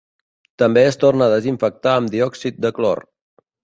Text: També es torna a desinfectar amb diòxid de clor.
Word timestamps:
També 0.61 0.85
es 0.93 0.97
torna 1.03 1.27
a 1.27 1.33
desinfectar 1.35 1.95
amb 2.01 2.13
diòxid 2.19 2.63
de 2.67 2.77
clor. 2.81 3.09